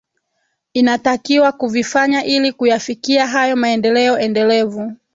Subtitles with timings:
[0.73, 4.93] inatakiwa kuvifanya ili kuyafikia hayo maendeleo endelevu